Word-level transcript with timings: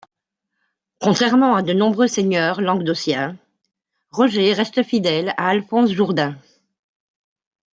Contrairement 0.99 1.53
à 1.53 1.61
de 1.61 1.73
nombreux 1.73 2.07
seigneurs 2.07 2.59
languedociens, 2.59 3.37
Roger 4.09 4.51
reste 4.53 4.81
fidèle 4.81 5.31
à 5.37 5.49
Alphonse 5.49 5.91
Jourdain. 5.91 6.39